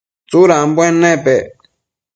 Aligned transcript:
Tsudambuen 0.29 0.95
nepec? 1.01 1.49